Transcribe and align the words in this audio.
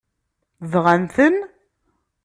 Bɣan-ten? 0.71 1.35